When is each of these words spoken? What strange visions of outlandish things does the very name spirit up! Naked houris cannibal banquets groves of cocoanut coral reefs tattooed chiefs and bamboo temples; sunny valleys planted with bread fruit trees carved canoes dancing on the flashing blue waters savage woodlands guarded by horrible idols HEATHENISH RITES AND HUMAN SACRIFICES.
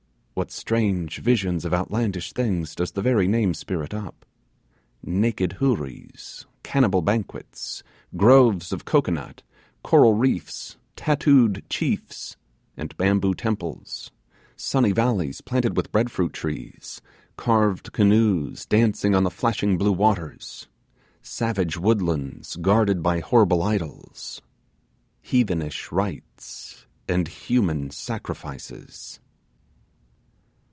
What 0.33 0.49
strange 0.49 1.19
visions 1.19 1.65
of 1.65 1.73
outlandish 1.73 2.33
things 2.33 2.73
does 2.73 2.93
the 2.93 3.01
very 3.03 3.27
name 3.27 3.53
spirit 3.53 3.93
up! 3.93 4.25
Naked 5.03 5.57
houris 5.59 6.47
cannibal 6.63 7.03
banquets 7.03 7.83
groves 8.17 8.71
of 8.71 8.83
cocoanut 8.83 9.43
coral 9.83 10.15
reefs 10.15 10.77
tattooed 10.95 11.63
chiefs 11.69 12.37
and 12.75 12.97
bamboo 12.97 13.35
temples; 13.35 14.09
sunny 14.55 14.91
valleys 14.91 15.41
planted 15.41 15.77
with 15.77 15.91
bread 15.91 16.09
fruit 16.09 16.33
trees 16.33 17.01
carved 17.37 17.91
canoes 17.91 18.65
dancing 18.65 19.13
on 19.13 19.23
the 19.23 19.29
flashing 19.29 19.77
blue 19.77 19.93
waters 19.93 20.67
savage 21.21 21.77
woodlands 21.77 22.55
guarded 22.55 23.03
by 23.03 23.19
horrible 23.19 23.61
idols 23.61 24.41
HEATHENISH 25.21 25.91
RITES 25.91 26.87
AND 27.07 27.27
HUMAN 27.27 27.91
SACRIFICES. 27.91 29.19